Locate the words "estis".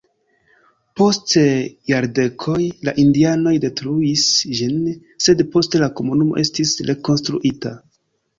6.47-6.75